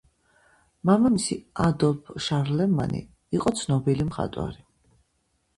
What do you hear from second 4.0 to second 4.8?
მხატვარი.